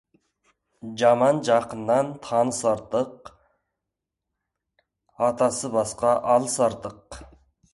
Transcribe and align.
Жаман 1.01 1.41
жақыннан 1.49 2.07
таныс 2.23 2.61
артық, 2.71 3.31
атасы 5.29 5.73
басқа 5.77 6.15
алыс 6.39 6.57
артық. 6.71 7.23